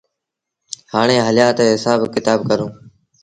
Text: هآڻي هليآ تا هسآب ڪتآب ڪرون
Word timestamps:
هآڻي 0.93 1.17
هليآ 1.27 1.47
تا 1.57 1.63
هسآب 1.73 1.99
ڪتآب 2.13 2.39
ڪرون 2.49 2.71